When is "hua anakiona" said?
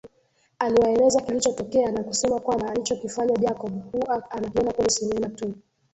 3.91-4.71